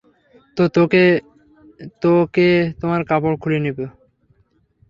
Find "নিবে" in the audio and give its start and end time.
3.65-3.85